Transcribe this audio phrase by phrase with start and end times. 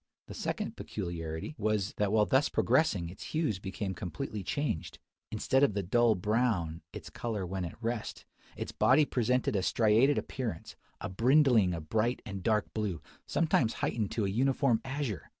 [0.25, 4.97] The second peculiarity was, that while thus progressing its hues became completely changed.
[5.29, 8.25] Instead of the dull brown, its colour when at rest,
[8.57, 14.09] its body presented a striated appearance, a brindling of bright and dark blue, sometimes heightened
[14.13, 15.29] to a uniform azure!